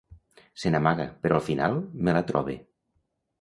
Se 0.61 0.71
n'amaga, 0.75 1.05
però 1.25 1.37
al 1.41 1.45
final 1.49 1.77
me 2.09 2.17
la 2.19 2.25
trobe. 2.33 2.57